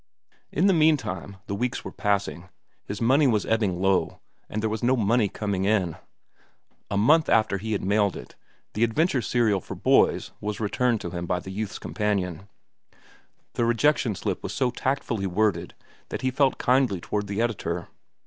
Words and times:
In 0.51 0.65
the 0.65 0.73
meantime 0.73 1.37
the 1.45 1.53
weeks 1.53 1.85
were 1.85 1.91
passing, 1.91 2.49
his 2.83 2.99
money 2.99 3.27
was 3.27 3.45
ebbing 3.45 3.79
low, 3.79 4.19
and 4.49 4.59
there 4.59 4.67
was 4.69 4.81
no 4.81 4.95
money 4.97 5.29
coming 5.29 5.65
in. 5.65 5.95
A 6.89 6.97
month 6.97 7.29
after 7.29 7.59
he 7.59 7.73
had 7.73 7.83
mailed 7.85 8.17
it, 8.17 8.35
the 8.73 8.83
adventure 8.83 9.21
serial 9.21 9.61
for 9.61 9.75
boys 9.75 10.31
was 10.41 10.59
returned 10.59 11.01
to 11.01 11.11
him 11.11 11.27
by 11.27 11.39
The 11.39 11.51
Youth's 11.51 11.77
Companion. 11.77 12.47
The 13.53 13.63
rejection 13.63 14.15
slip 14.15 14.41
was 14.41 14.55
so 14.55 14.71
tactfully 14.71 15.27
worded 15.27 15.75
that 16.09 16.23
he 16.23 16.31
felt 16.31 16.57
kindly 16.57 16.99
toward 16.99 17.27
the 17.27 17.39
editor. 17.39 17.87